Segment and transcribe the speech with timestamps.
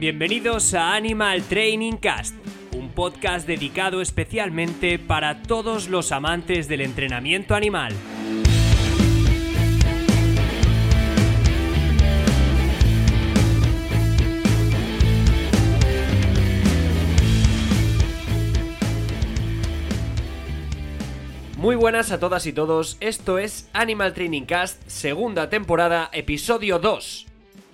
[0.00, 2.34] Bienvenidos a Animal Training Cast,
[2.74, 7.92] un podcast dedicado especialmente para todos los amantes del entrenamiento animal.
[21.58, 27.29] Muy buenas a todas y todos, esto es Animal Training Cast, segunda temporada, episodio 2.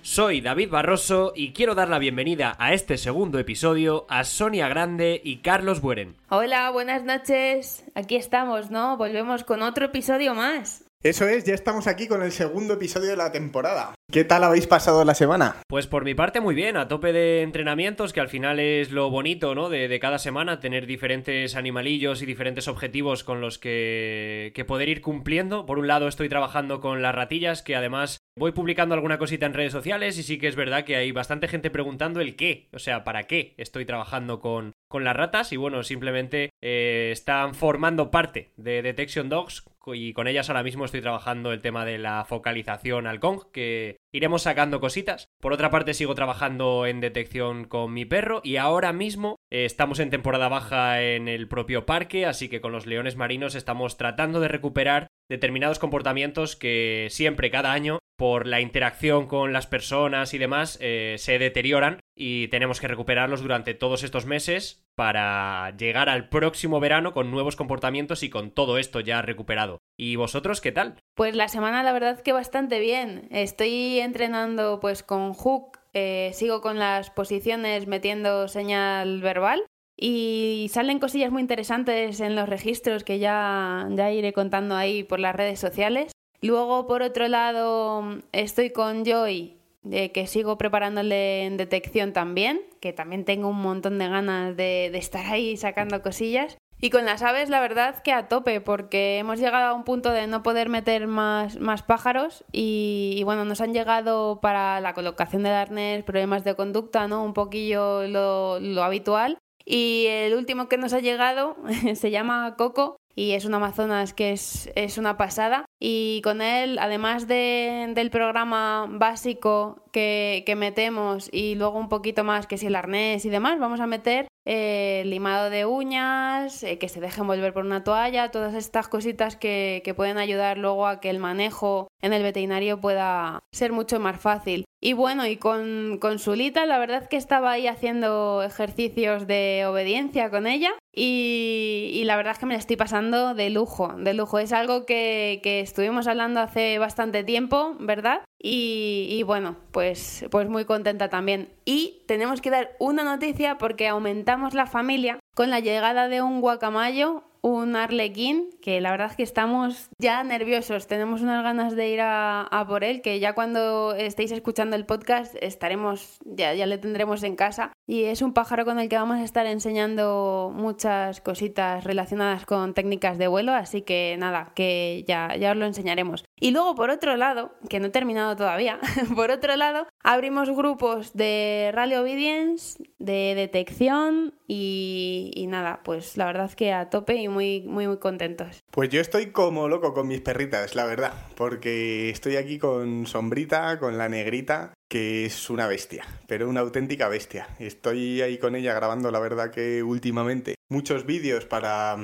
[0.09, 5.19] Soy David Barroso y quiero dar la bienvenida a este segundo episodio a Sonia Grande
[5.21, 6.15] y Carlos Bueren.
[6.29, 7.83] Hola, buenas noches.
[7.93, 8.95] Aquí estamos, ¿no?
[8.95, 10.85] Volvemos con otro episodio más.
[11.03, 13.95] Eso es, ya estamos aquí con el segundo episodio de la temporada.
[14.09, 15.57] ¿Qué tal habéis pasado la semana?
[15.67, 19.09] Pues por mi parte muy bien, a tope de entrenamientos, que al final es lo
[19.09, 19.67] bonito, ¿no?
[19.67, 24.87] De, de cada semana, tener diferentes animalillos y diferentes objetivos con los que, que poder
[24.87, 25.65] ir cumpliendo.
[25.65, 29.53] Por un lado estoy trabajando con las ratillas, que además voy publicando alguna cosita en
[29.53, 32.79] redes sociales y sí que es verdad que hay bastante gente preguntando el qué, o
[32.79, 38.11] sea, para qué estoy trabajando con, con las ratas y bueno, simplemente eh, están formando
[38.11, 42.25] parte de Detection Dogs y con ellas ahora mismo estoy trabajando el tema de la
[42.25, 45.27] focalización al Kong, que iremos sacando cositas.
[45.39, 49.99] Por otra parte sigo trabajando en detección con mi perro y ahora mismo eh, estamos
[49.99, 54.39] en temporada baja en el propio parque, así que con los leones marinos estamos tratando
[54.39, 60.37] de recuperar determinados comportamientos que siempre, cada año, por la interacción con las personas y
[60.37, 66.29] demás, eh, se deterioran y tenemos que recuperarlos durante todos estos meses para llegar al
[66.29, 69.77] próximo verano con nuevos comportamientos y con todo esto ya recuperado.
[69.95, 70.95] ¿Y vosotros qué tal?
[71.15, 73.27] Pues la semana la verdad que bastante bien.
[73.29, 79.63] Estoy entrenando pues con Hook, eh, sigo con las posiciones metiendo señal verbal
[79.97, 85.19] y salen cosillas muy interesantes en los registros que ya, ya iré contando ahí por
[85.19, 86.11] las redes sociales.
[86.39, 92.93] Luego, por otro lado, estoy con Joy, de que sigo preparándole en detección también, que
[92.93, 96.57] también tengo un montón de ganas de, de estar ahí sacando cosillas.
[96.79, 100.11] Y con las aves, la verdad que a tope, porque hemos llegado a un punto
[100.11, 104.93] de no poder meter más, más pájaros y, y, bueno, nos han llegado para la
[104.93, 107.23] colocación del arnés problemas de conducta, ¿no?
[107.23, 109.39] Un poquillo lo, lo habitual.
[109.69, 111.57] Y el último que nos ha llegado
[111.95, 115.65] se llama Coco y es un Amazonas que es, es una pasada.
[115.77, 122.47] Y con él, además de, del programa básico que, metemos y luego un poquito más
[122.47, 126.89] que si el arnés y demás, vamos a meter eh, limado de uñas, eh, que
[126.89, 130.99] se deje envolver por una toalla, todas estas cositas que, que pueden ayudar luego a
[130.99, 134.65] que el manejo en el veterinario pueda ser mucho más fácil.
[134.79, 140.29] Y bueno, y con, con Sulita, la verdad que estaba ahí haciendo ejercicios de obediencia
[140.29, 144.13] con ella y, y, la verdad es que me la estoy pasando de lujo, de
[144.13, 144.37] lujo.
[144.37, 148.21] Es algo que, que estuvimos hablando hace bastante tiempo, ¿verdad?
[148.39, 151.49] Y, bueno, pues, pues muy contenta también.
[151.65, 156.41] Y tenemos que dar una noticia porque aumentamos la familia con la llegada de un
[156.41, 161.89] guacamayo, un arlequín, que la verdad es que estamos ya nerviosos, tenemos unas ganas de
[161.89, 166.65] ir a, a, por él, que ya cuando estéis escuchando el podcast estaremos, ya, ya
[166.65, 167.71] le tendremos en casa.
[167.85, 172.73] Y es un pájaro con el que vamos a estar enseñando muchas cositas relacionadas con
[172.73, 176.25] técnicas de vuelo, así que nada, que ya, ya os lo enseñaremos.
[176.39, 178.79] Y luego, por otro lado, que no he terminado todavía,
[179.15, 186.51] por otro lado, abrimos grupos de Rally Obedience, de detección y, nada, pues la verdad
[186.53, 188.63] que a tope y muy, muy, muy contentos.
[188.71, 193.77] Pues yo estoy como loco con mis perritas, la verdad, porque estoy aquí con Sombrita,
[193.79, 197.47] con la negrita, que es una bestia, pero una auténtica bestia.
[197.59, 201.97] Estoy ahí con ella grabando, la verdad que últimamente, muchos vídeos para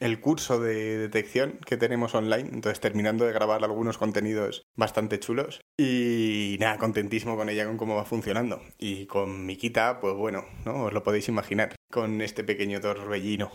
[0.00, 5.60] el curso de detección que tenemos online, entonces terminando de grabar algunos contenidos bastante chulos
[5.76, 8.62] y nada, contentísimo con ella, con cómo va funcionando.
[8.78, 10.84] Y con Miquita, pues bueno, ¿no?
[10.84, 13.50] Os lo podéis imaginar, con este pequeño torbellino.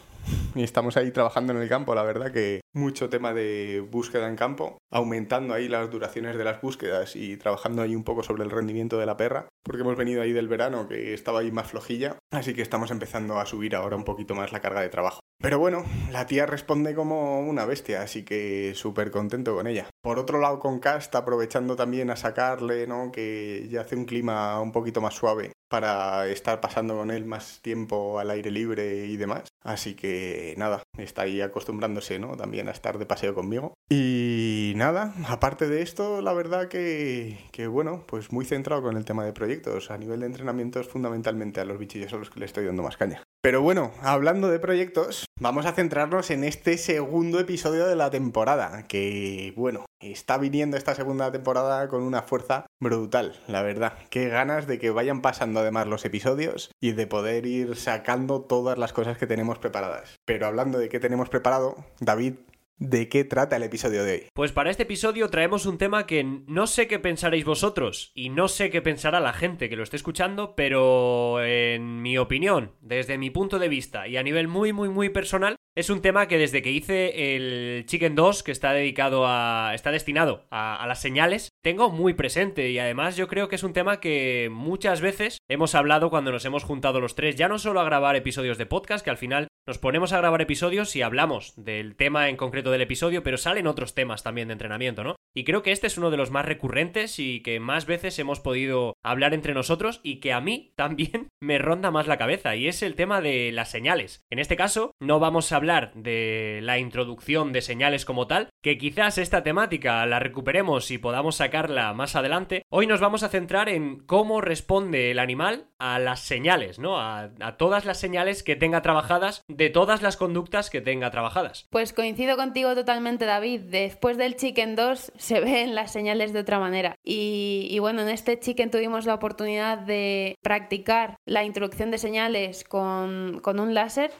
[0.61, 4.77] estamos ahí trabajando en el campo, la verdad que mucho tema de búsqueda en campo,
[4.91, 8.97] aumentando ahí las duraciones de las búsquedas y trabajando ahí un poco sobre el rendimiento
[8.97, 12.53] de la perra, porque hemos venido ahí del verano que estaba ahí más flojilla, así
[12.53, 15.19] que estamos empezando a subir ahora un poquito más la carga de trabajo.
[15.41, 19.89] Pero bueno, la tía responde como una bestia, así que súper contento con ella.
[20.01, 23.11] Por otro lado, con Cast, aprovechando también a sacarle, ¿no?
[23.11, 27.59] Que ya hace un clima un poquito más suave para estar pasando con él más
[27.63, 29.51] tiempo al aire libre y demás.
[29.63, 32.37] Así que nada, está ahí acostumbrándose, ¿no?
[32.37, 33.73] También a estar de paseo conmigo.
[33.89, 39.05] Y nada, aparte de esto, la verdad que, que bueno, pues muy centrado con el
[39.05, 39.89] tema de proyectos.
[39.89, 42.95] A nivel de entrenamientos, fundamentalmente a los bichillos a los que le estoy dando más
[42.95, 43.23] caña.
[43.43, 48.87] Pero bueno, hablando de proyectos, vamos a centrarnos en este segundo episodio de la temporada,
[48.87, 53.97] que bueno, está viniendo esta segunda temporada con una fuerza brutal, la verdad.
[54.09, 58.77] Qué ganas de que vayan pasando además los episodios y de poder ir sacando todas
[58.77, 60.15] las cosas que tenemos preparadas.
[60.23, 62.35] Pero hablando de qué tenemos preparado, David,
[62.77, 64.23] ¿De qué trata el episodio de hoy?
[64.33, 68.47] Pues para este episodio traemos un tema que no sé qué pensaréis vosotros y no
[68.47, 73.29] sé qué pensará la gente que lo esté escuchando, pero en mi opinión, desde mi
[73.29, 76.61] punto de vista y a nivel muy muy muy personal, es un tema que desde
[76.61, 79.71] que hice el Chicken 2, que está dedicado a.
[79.73, 82.69] está destinado a, las señales, tengo muy presente.
[82.69, 86.45] Y además yo creo que es un tema que muchas veces hemos hablado cuando nos
[86.45, 87.35] hemos juntado los tres.
[87.35, 90.41] Ya no solo a grabar episodios de podcast, que al final nos ponemos a grabar
[90.41, 94.53] episodios y hablamos del tema en concreto del episodio, pero salen otros temas también de
[94.53, 95.15] entrenamiento, ¿no?
[95.35, 98.39] Y creo que este es uno de los más recurrentes y que más veces hemos
[98.39, 102.55] podido hablar entre nosotros y que a mí también me ronda más la cabeza.
[102.55, 104.21] Y es el tema de las señales.
[104.29, 108.77] En este caso, no vamos a hablar de la introducción de señales como tal, que
[108.77, 112.63] quizás esta temática la recuperemos y podamos sacarla más adelante.
[112.69, 116.99] Hoy nos vamos a centrar en cómo responde el animal a las señales, ¿no?
[116.99, 121.65] A, todas las señales que tenga trabajadas de todas las conductas que tenga trabajadas.
[121.69, 123.61] Pues coincido contigo totalmente, David.
[123.61, 126.95] Después del Chicken 2 se ven las señales de otra manera.
[127.05, 133.41] Y, bueno, en este Chicken tuvimos la oportunidad de practicar la introducción de señales con,
[133.45, 134.11] un láser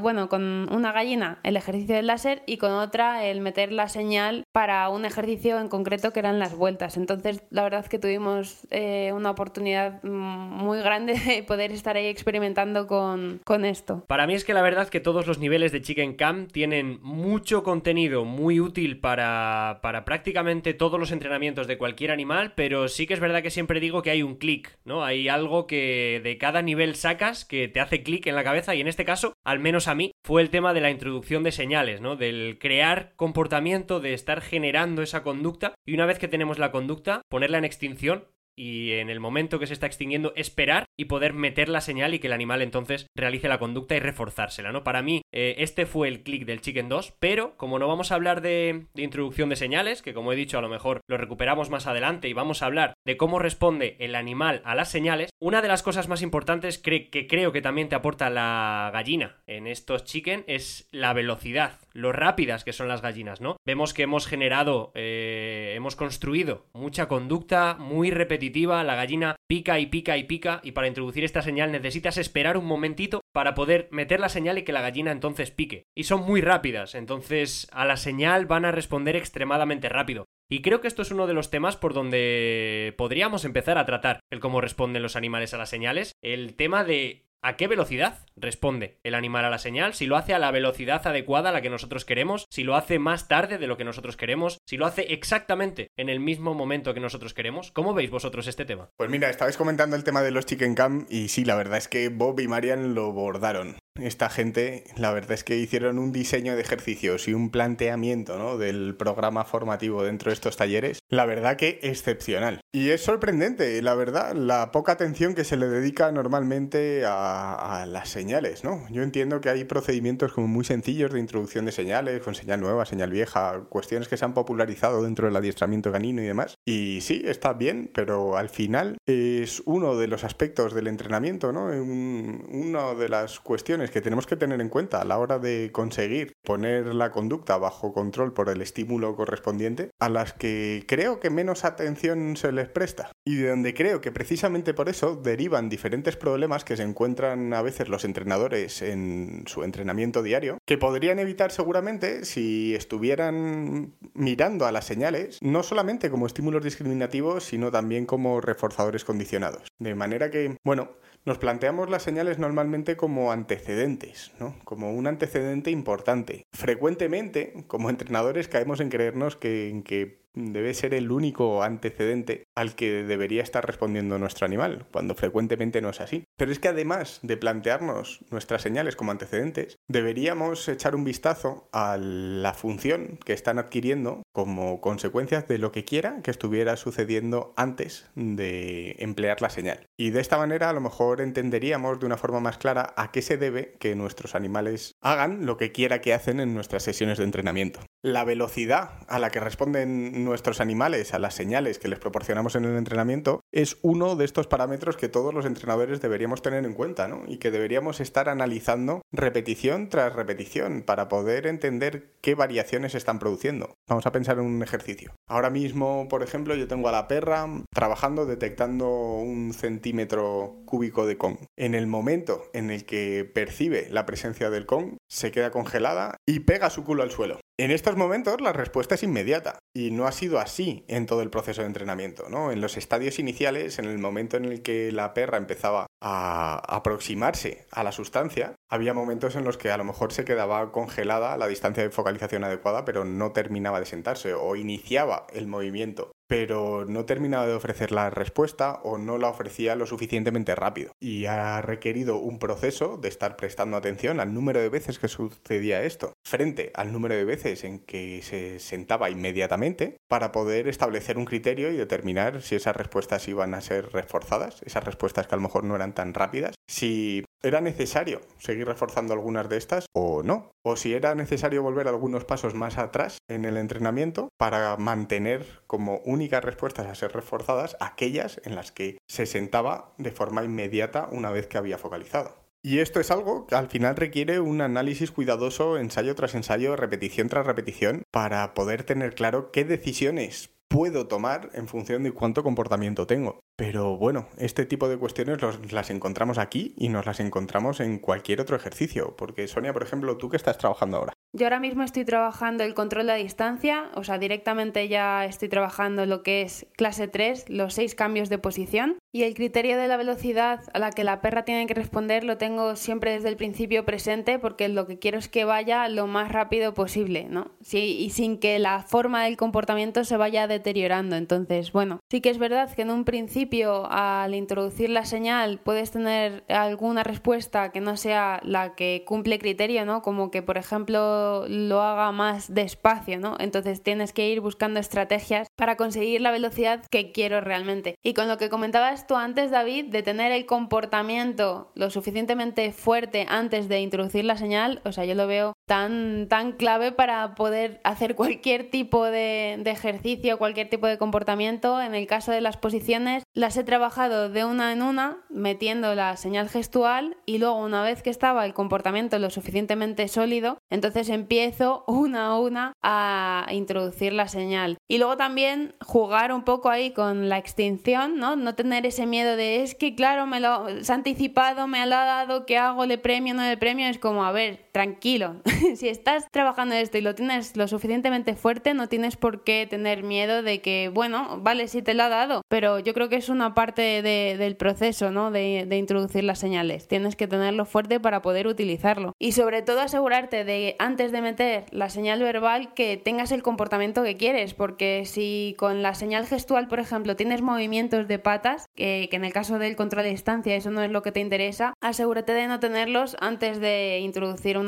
[0.00, 4.44] bueno, con una gallina el ejercicio del láser y con otra el meter la señal
[4.52, 6.96] para un ejercicio en concreto que eran las vueltas.
[6.96, 12.86] Entonces, la verdad que tuvimos eh, una oportunidad muy grande de poder estar ahí experimentando
[12.86, 14.04] con, con esto.
[14.06, 17.62] Para mí es que la verdad que todos los niveles de Chicken Camp tienen mucho
[17.62, 23.14] contenido muy útil para, para prácticamente todos los entrenamientos de cualquier animal, pero sí que
[23.14, 25.04] es verdad que siempre digo que hay un clic, ¿no?
[25.04, 28.80] Hay algo que de cada nivel sacas que te hace clic en la cabeza y
[28.80, 32.00] en este caso, al menos a mí, fue el tema de la introducción de señales,
[32.00, 32.16] ¿no?
[32.16, 37.22] Del crear comportamiento, de estar generando esa conducta y una vez que tenemos la conducta,
[37.28, 38.24] ponerla en extinción
[38.56, 42.18] y en el momento que se está extinguiendo esperar y poder meter la señal y
[42.18, 44.84] que el animal entonces realice la conducta y reforzársela, ¿no?
[44.84, 48.14] Para mí eh, este fue el clic del Chicken 2, pero como no vamos a
[48.14, 51.70] hablar de, de, introducción de señales, que como he dicho a lo mejor lo recuperamos
[51.70, 55.62] más adelante y vamos a hablar de cómo responde el animal a las señales, una
[55.62, 59.66] de las cosas más importantes que, que creo que también te aporta la gallina en
[59.66, 63.56] estos chicken es la velocidad, lo rápidas que son las gallinas, ¿no?
[63.66, 69.86] Vemos que hemos generado, eh, hemos construido mucha conducta muy repetitiva, la gallina pica y
[69.86, 74.20] pica y pica y para introducir esta señal necesitas esperar un momentito para poder meter
[74.20, 75.84] la señal y que la gallina entonces pique.
[75.96, 80.26] Y son muy rápidas, entonces a la señal van a responder extremadamente rápido.
[80.52, 84.18] Y creo que esto es uno de los temas por donde podríamos empezar a tratar
[84.30, 88.98] el cómo responden los animales a las señales, el tema de ¿A qué velocidad responde
[89.02, 89.94] el animal a la señal?
[89.94, 92.98] Si lo hace a la velocidad adecuada a la que nosotros queremos, si lo hace
[92.98, 96.92] más tarde de lo que nosotros queremos, si lo hace exactamente en el mismo momento
[96.92, 97.72] que nosotros queremos.
[97.72, 98.90] ¿Cómo veis vosotros este tema?
[98.98, 101.88] Pues mira, estabais comentando el tema de los chicken cam y sí, la verdad es
[101.88, 103.78] que Bob y Marian lo bordaron.
[104.02, 108.58] Esta gente, la verdad es que hicieron un diseño de ejercicios y un planteamiento ¿no?
[108.58, 112.60] del programa formativo dentro de estos talleres, la verdad que excepcional.
[112.72, 118.08] Y es sorprendente, la verdad, la poca atención que se le dedica normalmente a, las
[118.08, 118.86] señales, ¿no?
[118.90, 122.84] Yo entiendo que hay procedimientos como muy sencillos de introducción de señales, con señal nueva,
[122.84, 126.58] señal vieja, cuestiones que se han popularizado dentro del adiestramiento canino y demás.
[126.64, 131.64] Y sí, está bien, pero al final es uno de los aspectos del entrenamiento, ¿no?
[131.64, 135.70] Un, una de las cuestiones que tenemos que tener en cuenta a la hora de
[135.72, 141.30] conseguir poner la conducta bajo control por el estímulo correspondiente, a las que creo que
[141.30, 143.12] menos atención se les presta.
[143.24, 147.62] y de donde creo que precisamente por eso derivan diferentes problemas que se encuentran a
[147.62, 154.72] veces los entrenadores en su entrenamiento diario, que podrían evitar seguramente si estuvieran mirando a
[154.72, 159.68] las señales, no solamente como estímulos discriminativos, sino también como reforzadores condicionados.
[159.78, 160.90] De manera que, bueno,
[161.24, 164.56] nos planteamos las señales normalmente como antecedentes, ¿no?
[164.64, 166.46] Como un antecedente importante.
[166.52, 172.74] Frecuentemente, como entrenadores, caemos en creernos que, en que debe ser el único antecedente al
[172.74, 176.24] que debería estar respondiendo nuestro animal, cuando frecuentemente no es así.
[176.36, 181.96] Pero es que además de plantearnos nuestras señales como antecedentes, deberíamos echar un vistazo a
[181.98, 188.10] la función que están adquiriendo como consecuencia de lo que quiera que estuviera sucediendo antes
[188.14, 189.86] de emplear la señal.
[189.96, 193.22] Y de esta manera a lo mejor entenderíamos de una forma más clara a qué
[193.22, 197.24] se debe que nuestros animales hagan lo que quiera que hacen en nuestras sesiones de
[197.24, 197.80] entrenamiento.
[198.02, 202.64] La velocidad a la que responden nuestros animales a las señales que les proporcionamos en
[202.64, 207.08] el entrenamiento es uno de estos parámetros que todos los entrenadores deberíamos tener en cuenta,
[207.08, 207.22] ¿no?
[207.26, 213.74] Y que deberíamos estar analizando repetición tras repetición para poder entender qué variaciones están produciendo.
[213.88, 215.12] Vamos a pensar en un ejercicio.
[215.28, 221.16] Ahora mismo, por ejemplo, yo tengo a la perra trabajando detectando un centímetro cúbico de
[221.16, 221.38] con.
[221.56, 226.40] En el momento en el que percibe la presencia del con, se queda congelada y
[226.40, 227.40] pega su culo al suelo.
[227.60, 231.28] En estos momentos la respuesta es inmediata y no ha sido así en todo el
[231.28, 232.30] proceso de entrenamiento.
[232.30, 232.52] ¿no?
[232.52, 237.66] En los estadios iniciales, en el momento en el que la perra empezaba a aproximarse
[237.70, 241.48] a la sustancia, había momentos en los que a lo mejor se quedaba congelada la
[241.48, 247.06] distancia de focalización adecuada, pero no terminaba de sentarse o iniciaba el movimiento pero no
[247.06, 250.92] terminaba de ofrecer la respuesta o no la ofrecía lo suficientemente rápido.
[251.00, 255.82] Y ha requerido un proceso de estar prestando atención al número de veces que sucedía
[255.82, 261.24] esto, frente al número de veces en que se sentaba inmediatamente, para poder establecer un
[261.24, 265.42] criterio y determinar si esas respuestas iban a ser reforzadas, esas respuestas que a lo
[265.42, 270.52] mejor no eran tan rápidas, si era necesario seguir reforzando algunas de estas o no,
[270.62, 276.00] o si era necesario volver algunos pasos más atrás en el entrenamiento para mantener como
[276.04, 281.32] únicas respuestas a ser reforzadas aquellas en las que se sentaba de forma inmediata una
[281.32, 282.36] vez que había focalizado.
[282.62, 287.28] Y esto es algo que al final requiere un análisis cuidadoso, ensayo tras ensayo, repetición
[287.28, 293.06] tras repetición, para poder tener claro qué decisiones puedo tomar en función de cuánto comportamiento
[293.06, 293.40] tengo.
[293.60, 295.38] Pero bueno, este tipo de cuestiones
[295.70, 299.14] las encontramos aquí y nos las encontramos en cualquier otro ejercicio.
[299.18, 301.12] Porque Sonia, por ejemplo, ¿tú qué estás trabajando ahora?
[301.32, 306.04] Yo ahora mismo estoy trabajando el control a distancia, o sea, directamente ya estoy trabajando
[306.04, 308.98] lo que es clase 3, los seis cambios de posición.
[309.12, 312.38] Y el criterio de la velocidad a la que la perra tiene que responder lo
[312.38, 316.32] tengo siempre desde el principio presente porque lo que quiero es que vaya lo más
[316.32, 317.50] rápido posible, ¿no?
[317.60, 321.16] Sí, y sin que la forma del comportamiento se vaya deteriorando.
[321.16, 323.49] Entonces, bueno, sí que es verdad que en un principio
[323.90, 329.84] al introducir la señal puedes tener alguna respuesta que no sea la que cumple criterio,
[329.84, 330.02] ¿no?
[330.02, 333.36] Como que, por ejemplo, lo, haga más despacio, ¿no?
[333.38, 337.96] Entonces tienes que ir buscando estrategias para conseguir la velocidad que quiero realmente.
[338.02, 343.26] Y con lo que comentabas tú antes, David, de tener el comportamiento lo suficientemente fuerte
[343.28, 347.80] antes de introducir la señal, o sea, yo lo veo tan, tan clave para poder
[347.84, 351.80] hacer cualquier tipo de, de ejercicio, cualquier tipo de comportamiento.
[351.80, 356.16] En el caso de las posiciones, las he trabajado de una en una, metiendo la
[356.16, 361.84] señal gestual y luego una vez que estaba el comportamiento lo suficientemente sólido, entonces empiezo
[361.86, 364.76] una a una a introducir la señal.
[364.88, 368.34] Y luego también jugar un poco ahí con la extinción, ¿no?
[368.34, 372.04] No tener ese miedo de es que claro, me lo ha anticipado, me lo ha
[372.04, 372.86] dado, ¿qué hago?
[372.86, 373.34] ¿Le premio?
[373.34, 373.86] ¿No le premio?
[373.86, 375.36] Es como, a ver, tranquilo.
[375.76, 380.02] si estás trabajando esto y lo tienes lo suficientemente fuerte, no tienes por qué tener
[380.02, 383.28] miedo de que, bueno, vale, sí te lo ha dado, pero yo creo que es
[383.28, 385.30] una parte del proceso, ¿no?
[385.30, 386.88] De, introducir las señales.
[386.88, 389.14] Tienes que tenerlo fuerte para poder utilizarlo.
[389.18, 394.02] Y sobre todo asegurarte de antes de meter la señal verbal que tengas el comportamiento
[394.02, 399.08] que quieres, porque si con la señal gestual, por ejemplo, tienes movimientos de patas, que,
[399.10, 401.72] que en el caso del control de distancia eso no es lo que te interesa,
[401.80, 404.58] asegúrate de no tenerlos antes de introducir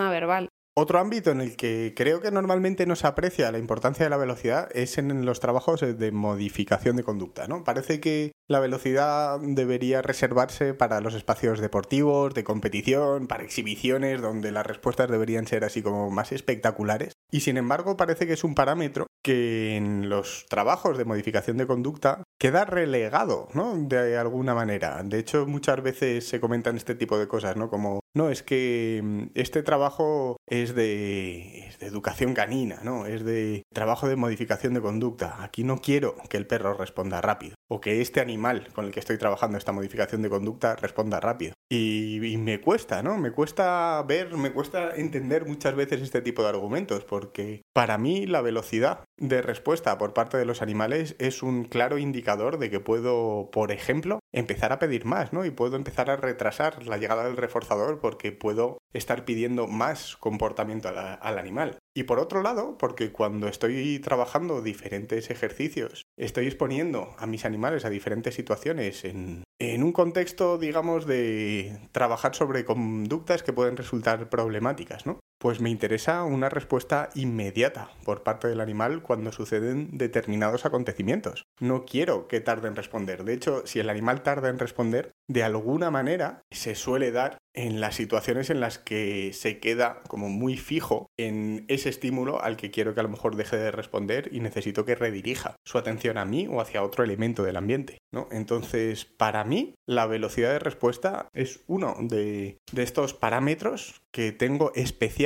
[0.75, 4.17] Otro ámbito en el que creo que normalmente no se aprecia la importancia de la
[4.17, 7.63] velocidad es en los trabajos de modificación de conducta, ¿no?
[7.63, 14.53] Parece que la velocidad debería reservarse para los espacios deportivos, de competición, para exhibiciones, donde
[14.53, 17.13] las respuestas deberían ser así como más espectaculares.
[17.31, 21.67] Y sin embargo parece que es un parámetro que en los trabajos de modificación de
[21.67, 23.77] conducta queda relegado, ¿no?
[23.77, 25.01] De alguna manera.
[25.05, 27.71] De hecho, muchas veces se comentan este tipo de cosas, ¿no?
[27.71, 33.07] Como, no, es que mm, este trabajo es de, es de educación canina, ¿no?
[33.07, 35.43] Es de trabajo de modificación de conducta.
[35.43, 38.32] Aquí no quiero que el perro responda rápido o que este animal
[38.75, 41.55] con el que estoy trabajando esta modificación de conducta responda rápido.
[41.71, 43.17] Y, y, me cuesta, ¿no?
[43.17, 48.27] Me cuesta ver, me cuesta entender muchas veces este tipo de argumentos, porque para mí
[48.27, 52.81] la velocidad de respuesta por parte de los animales es un claro indicador de que
[52.81, 55.45] puedo, por ejemplo, empezar a pedir más, ¿no?
[55.45, 60.89] Y puedo empezar a retrasar la llegada del reforzador porque puedo estar pidiendo más comportamiento
[60.89, 61.79] al animal.
[61.95, 67.85] Y por otro lado, porque cuando estoy trabajando diferentes ejercicios, estoy exponiendo a mis animales
[67.85, 74.29] a diferentes situaciones en, en un contexto, digamos, de trabajar sobre conductas que pueden resultar
[74.31, 75.21] problemáticas, ¿no?
[75.43, 81.47] Pues me interesa una respuesta inmediata por parte del animal cuando suceden determinados acontecimientos.
[81.59, 83.25] No quiero que tarde en responder.
[83.25, 87.81] De hecho, si el animal tarda en responder, de alguna manera se suele dar en
[87.81, 92.71] las situaciones en las que se queda como muy fijo en ese estímulo al que
[92.71, 96.25] quiero que a lo mejor deje de responder y necesito que redirija su atención a
[96.25, 98.29] mí o hacia otro elemento del ambiente, ¿no?
[98.31, 104.73] Entonces, para mí, la velocidad de respuesta es uno de, de estos parámetros que tengo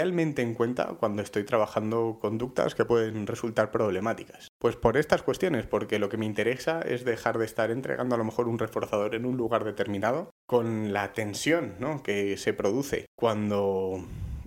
[0.06, 4.48] en cuenta cuando estoy trabajando conductas que pueden resultar problemáticas.
[4.58, 8.18] Pues por estas cuestiones, porque lo que me interesa es dejar de estar entregando a
[8.18, 12.02] lo mejor un reforzador en un lugar determinado con la tensión ¿no?
[12.02, 14.04] que se produce cuando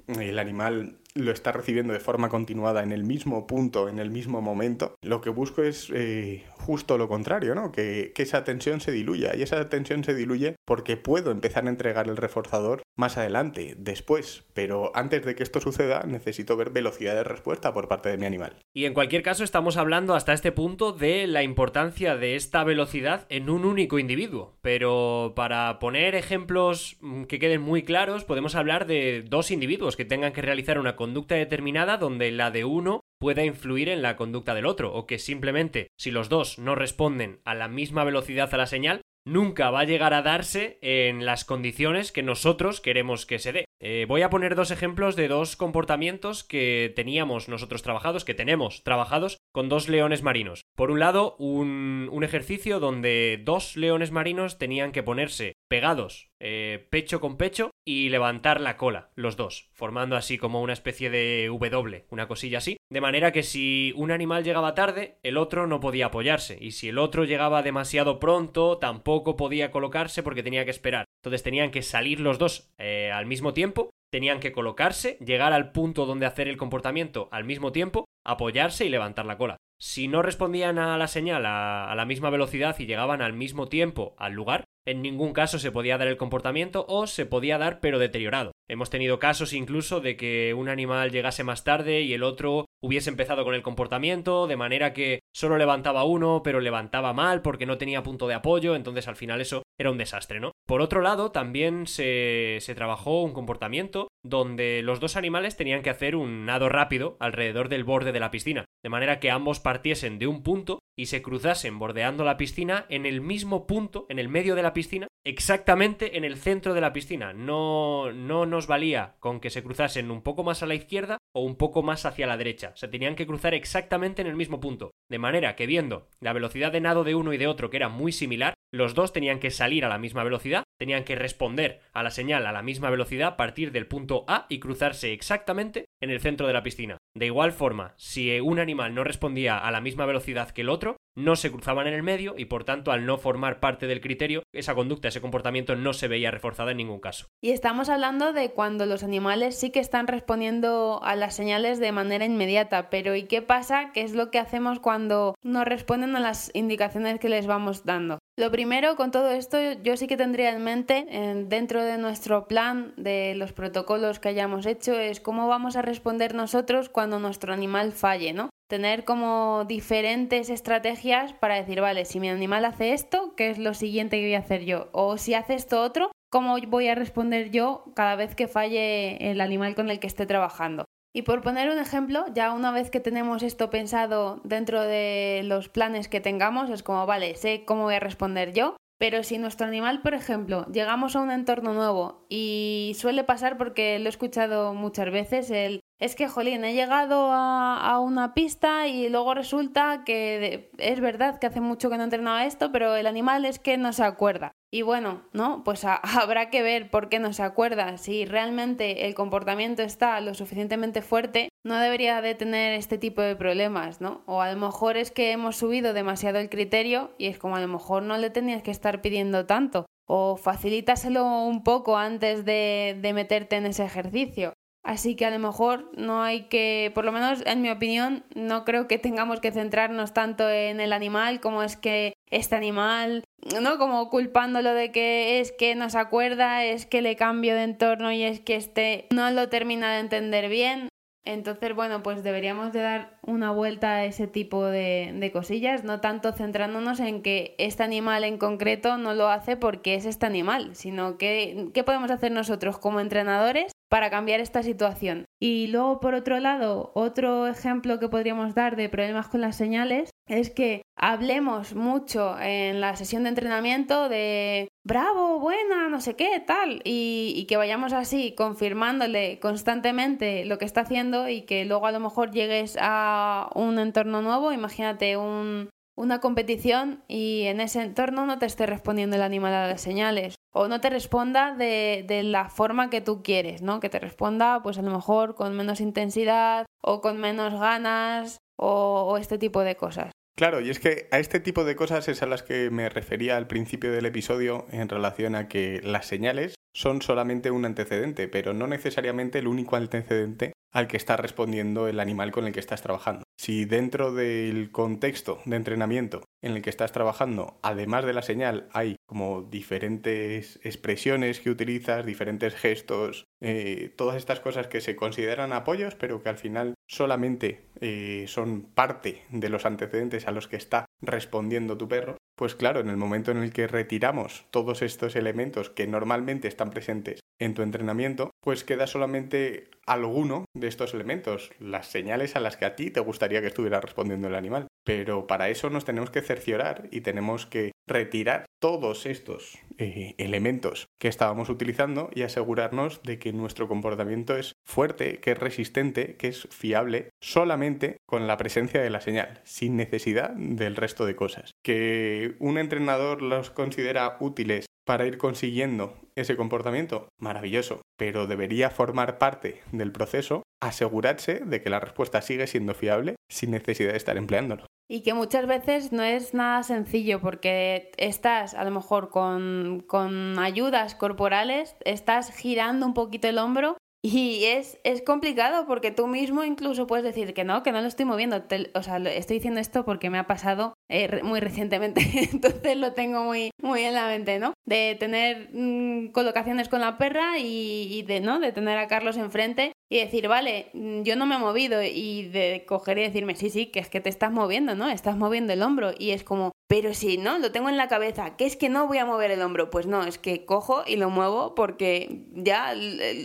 [0.07, 4.41] el animal lo está recibiendo de forma continuada en el mismo punto, en el mismo
[4.41, 7.71] momento, lo que busco es eh, justo lo contrario, ¿no?
[7.71, 9.35] Que, que, esa tensión se diluya.
[9.35, 14.43] Y esa tensión se diluye porque puedo empezar a entregar el reforzador más adelante, después.
[14.53, 18.25] Pero antes de que esto suceda, necesito ver velocidad de respuesta por parte de mi
[18.25, 18.57] animal.
[18.73, 23.25] Y en cualquier caso, estamos hablando hasta este punto de la importancia de esta velocidad
[23.29, 24.57] en un único individuo.
[24.61, 30.05] Pero para poner ejemplos mm, que queden muy claros, podemos hablar de dos individuos que
[30.05, 34.55] tengan que realizar una conducta determinada donde la de uno pueda influir en la conducta
[34.55, 38.57] del otro, o que simplemente si los dos no responden a la misma velocidad a
[38.57, 43.39] la señal, nunca va a llegar a darse en las condiciones que nosotros queremos que
[43.39, 43.65] se dé.
[43.81, 48.83] Eh, voy a poner dos ejemplos de dos comportamientos que teníamos nosotros trabajados, que tenemos
[48.83, 50.63] trabajados con dos leones marinos.
[50.75, 56.87] Por un lado, un, un ejercicio donde dos leones marinos tenían que ponerse pegados eh,
[56.89, 61.47] pecho con pecho y levantar la cola, los dos, formando así como una especie de
[61.47, 65.79] W, una cosilla así, de manera que si un animal llegaba tarde, el otro no
[65.79, 70.71] podía apoyarse, y si el otro llegaba demasiado pronto, tampoco podía colocarse porque tenía que
[70.71, 71.05] esperar.
[71.23, 75.71] Entonces tenían que salir los dos eh, al mismo tiempo, tenían que colocarse, llegar al
[75.71, 79.57] punto donde hacer el comportamiento al mismo tiempo, apoyarse y levantar la cola.
[79.81, 83.67] Si no respondían a la señal a, a la misma velocidad y llegaban al mismo
[83.67, 87.79] tiempo al lugar, en ningún caso se podía dar el comportamiento o se podía dar
[87.79, 88.51] pero deteriorado.
[88.67, 93.09] Hemos tenido casos incluso de que un animal llegase más tarde y el otro hubiese
[93.09, 97.77] empezado con el comportamiento, de manera que solo levantaba uno, pero levantaba mal porque no
[97.77, 100.51] tenía punto de apoyo, entonces al final eso era un desastre, ¿no?
[100.67, 105.89] Por otro lado, también se, se trabajó un comportamiento donde los dos animales tenían que
[105.89, 110.19] hacer un nado rápido alrededor del borde de la piscina, de manera que ambos partiesen
[110.19, 114.27] de un punto y se cruzasen bordeando la piscina en el mismo punto, en el
[114.27, 117.31] medio de la piscina, exactamente en el centro de la piscina.
[117.33, 121.43] No, no nos valía con que se cruzasen un poco más a la izquierda o
[121.43, 122.73] un poco más hacia la derecha.
[122.75, 124.91] Se tenían que cruzar exactamente en el mismo punto.
[125.09, 127.89] De manera que viendo la velocidad de nado de uno y de otro, que era
[127.89, 132.01] muy similar, los dos tenían que salir a la misma velocidad, tenían que responder a
[132.01, 136.21] la señal a la misma velocidad, partir del punto A y cruzarse exactamente en el
[136.21, 136.97] centro de la piscina.
[137.15, 140.95] De igual forma, si un animal no respondía a la misma velocidad que el otro,
[141.15, 144.43] no se cruzaban en el medio y por tanto al no formar parte del criterio,
[144.53, 147.27] esa conducta, ese comportamiento no se veía reforzada en ningún caso.
[147.41, 151.91] Y estamos hablando de cuando los animales sí que están respondiendo a las señales de
[151.91, 153.91] manera inmediata, pero ¿y qué pasa?
[153.93, 158.19] ¿Qué es lo que hacemos cuando no responden a las indicaciones que les vamos dando?
[158.39, 161.05] Lo primero con todo esto yo sí que tendría en mente
[161.49, 166.33] dentro de nuestro plan de los protocolos que hayamos hecho es cómo vamos a responder
[166.33, 168.49] nosotros cuando nuestro animal falle, ¿no?
[168.69, 173.73] tener como diferentes estrategias para decir, vale, si mi animal hace esto, ¿qué es lo
[173.73, 174.87] siguiente que voy a hacer yo?
[174.93, 179.41] O si hace esto otro, ¿cómo voy a responder yo cada vez que falle el
[179.41, 180.85] animal con el que esté trabajando?
[181.13, 185.67] Y por poner un ejemplo, ya una vez que tenemos esto pensado dentro de los
[185.67, 189.65] planes que tengamos, es como, vale, sé cómo voy a responder yo, pero si nuestro
[189.65, 194.73] animal, por ejemplo, llegamos a un entorno nuevo y suele pasar porque lo he escuchado
[194.75, 200.71] muchas veces, el es que, jolín, he llegado a, una pista y luego resulta que
[200.77, 203.77] es verdad que hace mucho que no he entrenado esto, pero el animal es que
[203.77, 204.53] no se acuerda.
[204.71, 205.63] Y bueno, ¿no?
[205.65, 207.97] Pues habrá que ver por qué no se acuerda.
[207.97, 213.35] Si realmente el comportamiento está lo suficientemente fuerte, no debería de tener este tipo de
[213.35, 214.23] problemas, ¿no?
[214.25, 217.61] O a lo mejor es que hemos subido demasiado el criterio y es como a
[217.61, 219.85] lo mejor no le tenías que estar pidiendo tanto.
[220.07, 224.53] O facilítaselo un poco antes de, de meterte en ese ejercicio.
[224.83, 228.63] Así que a lo mejor no hay que, por lo menos en mi opinión, no
[228.63, 233.25] creo que tengamos que centrarnos tanto en el animal como es que este animal,
[233.61, 233.77] ¿no?
[233.77, 238.11] Como culpándolo de que es que no se acuerda, es que le cambio de entorno
[238.11, 240.87] y es que este no lo termina de entender bien.
[241.25, 246.01] Entonces, bueno, pues deberíamos de dar una vuelta a ese tipo de, de, cosillas, no
[246.01, 250.75] tanto centrándonos en que este animal en concreto no lo hace porque es este animal,
[250.75, 255.25] sino que qué podemos hacer nosotros como entrenadores para cambiar esta situación.
[255.41, 260.11] Y luego, por otro lado, otro ejemplo que podríamos dar de problemas con las señales
[260.27, 266.39] es que hablemos mucho en la sesión de entrenamiento de bravo, buena, no sé qué,
[266.45, 271.87] tal, y, y, que vayamos así confirmándole constantemente lo que está haciendo y que luego
[271.87, 273.18] a lo mejor llegues a
[273.55, 279.15] un entorno nuevo, imagínate un, una competición y en ese entorno no te esté respondiendo
[279.15, 283.21] el animal a las señales o no te responda de, de, la forma que tú
[283.21, 283.79] quieres, ¿no?
[283.79, 289.07] Que te responda pues a lo mejor con menos intensidad o con menos ganas o,
[289.09, 290.11] o este tipo de cosas.
[290.35, 293.35] Claro, y es que a este tipo de cosas es a las que me refería
[293.35, 298.53] al principio del episodio en relación a que las señales son solamente un antecedente, pero
[298.53, 302.81] no necesariamente el único antecedente al que está respondiendo el animal con el que estás
[302.81, 303.23] trabajando.
[303.37, 308.67] Si dentro del contexto de entrenamiento en el que estás trabajando, además de la señal,
[308.73, 315.53] hay como diferentes expresiones que utilizas, diferentes gestos, eh, todas estas cosas que se consideran
[315.53, 320.57] apoyos, pero que al final solamente eh, son parte de los antecedentes a los que
[320.57, 325.15] está respondiendo tu perro, pues claro, en el momento en el que retiramos todos estos
[325.15, 331.51] elementos que normalmente están presentes en tu entrenamiento, pues queda solamente alguno de estos elementos,
[331.59, 334.67] las señales a las que a ti te gustaría que estuviera respondiendo el animal.
[334.83, 340.85] Pero para eso nos tenemos que cerciorar y tenemos que retirar todos estos eh, elementos
[340.99, 346.27] que estábamos utilizando y asegurarnos de que nuestro comportamiento es fuerte, que es resistente, que
[346.27, 351.51] es fiable, solamente con la presencia de la señal, sin necesidad del resto de cosas.
[351.63, 359.19] Que un entrenador los considera útiles para ir consiguiendo ese comportamiento, maravilloso, pero debería formar
[359.19, 364.17] parte del proceso asegurarse de que la respuesta sigue siendo fiable sin necesidad de estar
[364.17, 364.65] empleándolo.
[364.89, 370.39] Y que muchas veces no es nada sencillo porque estás a lo mejor con, con
[370.39, 376.43] ayudas corporales, estás girando un poquito el hombro y es, es complicado porque tú mismo
[376.43, 378.43] incluso puedes decir que no, que no lo estoy moviendo.
[378.73, 383.23] o sea, estoy diciendo esto porque me ha pasado eh, muy recientemente, entonces lo tengo
[383.23, 384.53] muy, muy en la mente, ¿no?
[384.65, 388.39] De tener mm, colocaciones con la perra y, y, de, ¿no?
[388.39, 392.27] de tener a Carlos enfrente y decir, vale, mm, yo no me he movido y
[392.29, 394.87] de coger y decirme, sí, sí, que es que te estás moviendo, ¿no?
[394.89, 398.37] Estás moviendo el hombro y es como, pero si no, lo tengo en la cabeza,
[398.37, 400.97] que es que no voy a mover el hombro, pues no, es que cojo y
[400.97, 402.75] lo muevo porque ya,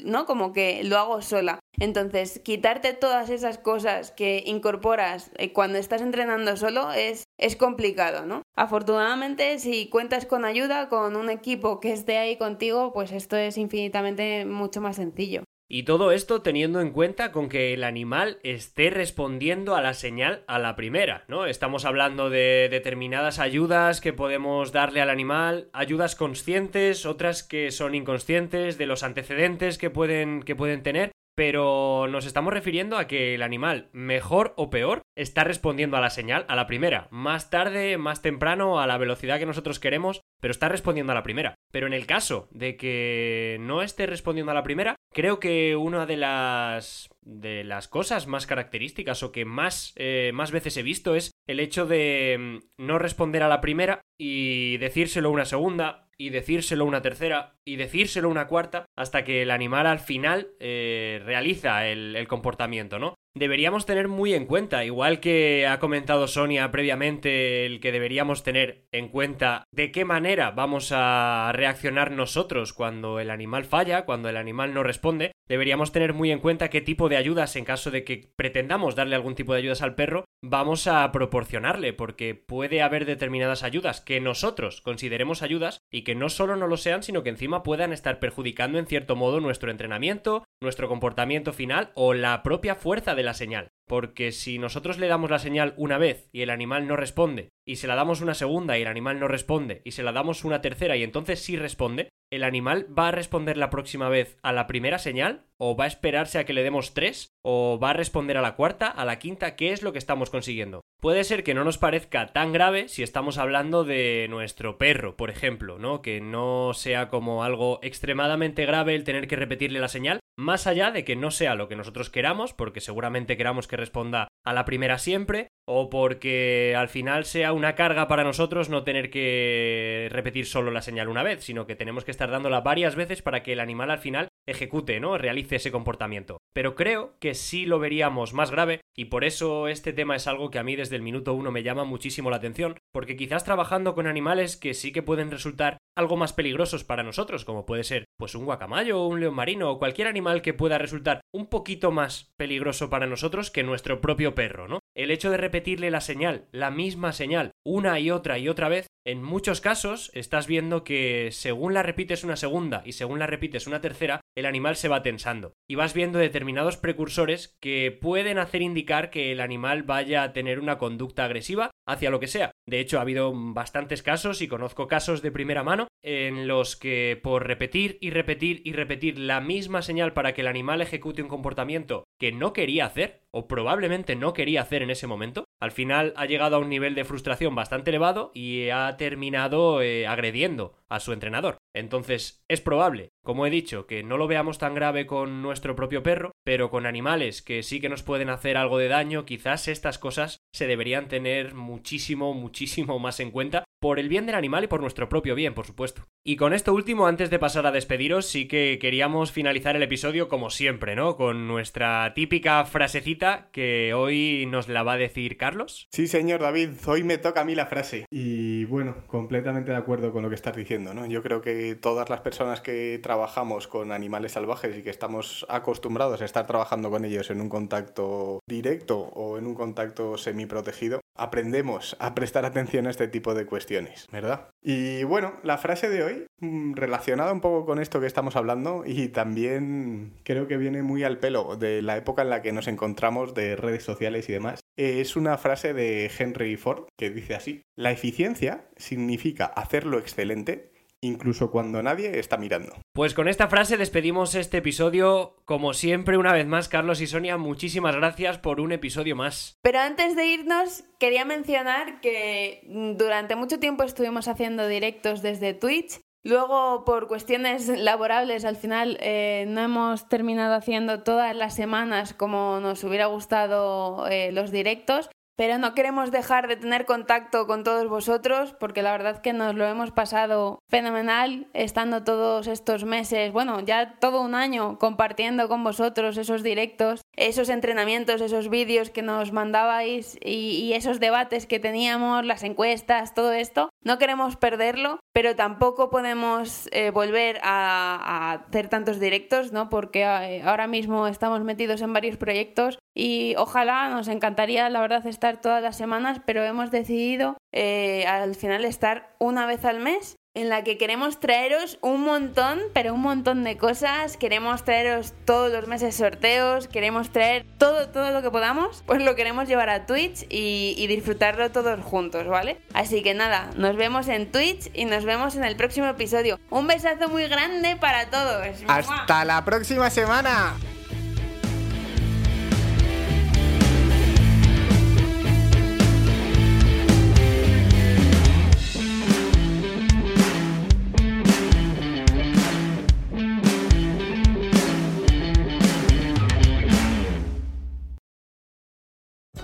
[0.04, 0.24] ¿no?
[0.24, 1.60] Como que lo hago sola.
[1.78, 8.24] Entonces, quitarte todas esas cosas que incorporas eh, cuando estás entrenando solo es, es complicado,
[8.24, 8.42] ¿no?
[8.56, 13.58] Afortunadamente, si cuentas con ayuda, con un equipo que esté ahí contigo, pues esto es
[13.58, 15.42] infinitamente mucho más sencillo.
[15.66, 20.44] Y todo esto teniendo en cuenta con que el animal esté respondiendo a la señal
[20.46, 21.46] a la primera, ¿no?
[21.46, 27.94] Estamos hablando de determinadas ayudas que podemos darle al animal, ayudas conscientes, otras que son
[27.94, 33.34] inconscientes, de los antecedentes que pueden, que pueden tener pero nos estamos refiriendo a que
[33.34, 37.08] el animal, mejor o peor, está respondiendo a la señal a la primera.
[37.10, 41.22] Más tarde, más temprano, a la velocidad que nosotros queremos, pero está respondiendo a la
[41.22, 41.54] primera.
[41.72, 46.06] Pero en el caso de que no esté respondiendo a la primera, creo que una
[46.06, 51.14] de las de las cosas más características o que más, eh, más veces he visto
[51.14, 56.30] es el hecho de mm, no responder a la primera y decírselo una segunda y
[56.30, 61.86] decírselo una tercera y decírselo una cuarta hasta que el animal al final eh, realiza
[61.88, 63.14] el, el comportamiento, ¿no?
[63.34, 68.86] deberíamos tener muy en cuenta, igual que ha comentado Sonia previamente, el que deberíamos tener
[68.92, 74.36] en cuenta de qué manera vamos a reaccionar nosotros cuando el animal falla, cuando el
[74.36, 78.04] animal no responde, deberíamos tener muy en cuenta qué tipo de ayudas, en caso de
[78.04, 83.06] que pretendamos darle algún tipo de ayudas al perro, vamos a proporcionarle, porque puede haber
[83.06, 87.30] determinadas ayudas que nosotros consideremos ayudas y que no solo no lo sean, sino que
[87.30, 92.74] encima puedan estar perjudicando en cierto modo nuestro entrenamiento, nuestro comportamiento final o la propia
[92.74, 93.68] fuerza de la señal.
[93.86, 97.76] Porque si nosotros le damos la señal una vez y el animal no responde, y
[97.76, 100.60] se la damos una segunda y el animal no responde, y se la damos una
[100.60, 104.66] tercera y entonces sí responde, ¿el animal va a responder la próxima vez a la
[104.66, 105.44] primera señal?
[105.56, 107.32] ¿O va a esperarse a que le demos tres?
[107.42, 109.54] ¿O va a responder a la cuarta, a la quinta?
[109.56, 110.80] ¿Qué es lo que estamos consiguiendo?
[111.00, 115.30] Puede ser que no nos parezca tan grave si estamos hablando de nuestro perro, por
[115.30, 116.02] ejemplo, ¿no?
[116.02, 120.90] Que no sea como algo extremadamente grave el tener que repetirle la señal, más allá
[120.90, 124.64] de que no sea lo que nosotros queramos, porque seguramente queramos que responda a la
[124.64, 130.46] primera siempre, o porque al final sea una carga para nosotros no tener que repetir
[130.46, 133.52] solo la señal una vez, sino que tenemos que estar dándola varias veces para que
[133.52, 135.16] el animal al final ejecute, ¿no?
[135.16, 136.38] Realice ese comportamiento.
[136.52, 140.50] Pero creo que sí lo veríamos más grave y por eso este tema es algo
[140.50, 143.94] que a mí desde el minuto uno me llama muchísimo la atención, porque quizás trabajando
[143.94, 148.04] con animales que sí que pueden resultar algo más peligrosos para nosotros, como puede ser
[148.18, 152.32] pues un guacamayo un león marino o cualquier animal que pueda resultar un poquito más
[152.36, 154.80] peligroso para nosotros que nuestro propio perro, ¿no?
[154.94, 158.86] El hecho de repetirle la señal, la misma señal, una y otra y otra vez,
[159.04, 163.66] en muchos casos estás viendo que según la repites una segunda y según la repites
[163.66, 165.52] una tercera, el animal se va tensando.
[165.68, 170.60] Y vas viendo determinados precursores que pueden hacer indicar que el animal vaya a tener
[170.60, 172.52] una conducta agresiva hacia lo que sea.
[172.64, 177.18] De hecho, ha habido bastantes casos y conozco casos de primera mano en los que
[177.20, 181.28] por repetir y repetir y repetir la misma señal para que el animal ejecute un
[181.28, 186.14] comportamiento que no quería hacer, o probablemente no quería hacer en ese momento, al final
[186.16, 191.00] ha llegado a un nivel de frustración bastante elevado y ha terminado eh, agrediendo a
[191.00, 191.56] su entrenador.
[191.74, 196.04] Entonces, es probable, como he dicho, que no lo veamos tan grave con nuestro propio
[196.04, 199.98] perro, pero con animales que sí que nos pueden hacer algo de daño, quizás estas
[199.98, 204.66] cosas se deberían tener muchísimo, muchísimo más en cuenta por el bien del animal y
[204.66, 206.06] por nuestro propio bien, por supuesto.
[206.24, 210.30] Y con esto último, antes de pasar a despediros, sí que queríamos finalizar el episodio
[210.30, 211.18] como siempre, ¿no?
[211.18, 215.86] Con nuestra típica frasecita que hoy nos la va a decir Carlos.
[215.92, 218.06] Sí, señor David, hoy me toca a mí la frase.
[218.10, 221.04] Y bueno, completamente de acuerdo con lo que estás diciendo, ¿no?
[221.04, 226.22] Yo creo que todas las personas que trabajamos con animales salvajes y que estamos acostumbrados
[226.22, 231.96] a estar trabajando con ellos en un contacto directo o en un contacto semiprotegido, aprendemos
[232.00, 234.48] a prestar atención a este tipo de cuestiones, ¿verdad?
[234.62, 238.84] Y bueno, la frase de hoy, mm, relacionada un poco con esto que estamos hablando
[238.86, 242.68] y también creo que viene muy al pelo de la época en la que nos
[242.68, 247.62] encontramos de redes sociales y demás, es una frase de Henry Ford que dice así,
[247.76, 250.73] la eficiencia significa hacerlo excelente
[251.04, 252.72] incluso cuando nadie está mirando.
[252.92, 255.36] Pues con esta frase despedimos este episodio.
[255.44, 259.58] Como siempre, una vez más, Carlos y Sonia, muchísimas gracias por un episodio más.
[259.62, 266.00] Pero antes de irnos, quería mencionar que durante mucho tiempo estuvimos haciendo directos desde Twitch.
[266.26, 272.60] Luego, por cuestiones laborables, al final eh, no hemos terminado haciendo todas las semanas como
[272.60, 277.88] nos hubiera gustado eh, los directos, pero no queremos dejar de tener contacto con todos
[277.88, 283.60] vosotros porque la verdad que nos lo hemos pasado fenomenal estando todos estos meses, bueno,
[283.60, 289.32] ya todo un año compartiendo con vosotros esos directos, esos entrenamientos, esos vídeos que nos
[289.32, 293.70] mandabais y, esos debates que teníamos, las encuestas, todo esto.
[293.84, 299.68] No queremos perderlo, pero tampoco podemos eh, volver a, a, hacer tantos directos, ¿no?
[299.68, 305.06] Porque eh, ahora mismo estamos metidos en varios proyectos y ojalá nos encantaría, la verdad,
[305.06, 310.16] estar todas las semanas, pero hemos decidido eh, al final estar una vez al mes
[310.34, 314.16] en la que queremos traeros un montón, pero un montón de cosas.
[314.16, 319.14] Queremos traeros todos los meses sorteos, queremos traer todo, todo lo que podamos, pues lo
[319.14, 322.58] queremos llevar a Twitch y, disfrutarlo todos juntos, ¿vale?
[322.72, 326.38] Así que nada, nos vemos en Twitch y nos vemos en el próximo episodio.
[326.50, 328.46] Un besazo muy grande para todos.
[328.66, 330.54] Hasta la próxima semana.